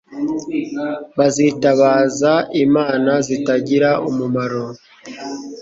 [1.17, 2.33] bazitabaza
[2.65, 4.65] imana zitagira umumaro